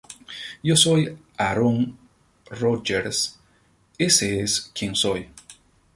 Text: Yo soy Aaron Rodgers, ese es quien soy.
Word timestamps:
Yo 0.63 0.75
soy 0.75 1.15
Aaron 1.37 1.95
Rodgers, 2.47 3.37
ese 3.99 4.41
es 4.41 4.71
quien 4.73 4.95
soy. 4.95 5.29